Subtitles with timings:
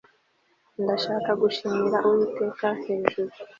[0.83, 3.31] ndashaka gushimira uwiteka hejuru